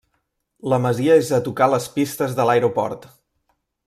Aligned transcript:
La 0.73 0.79
masia 0.85 1.17
és 1.23 1.29
a 1.37 1.41
tocar 1.49 1.67
les 1.75 1.87
pistes 1.99 2.33
de 2.41 2.47
l'aeroport. 2.51 3.07